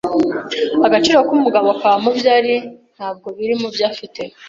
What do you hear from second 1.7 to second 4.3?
kaba mubyo ari, ntabwo biri mubyo afite.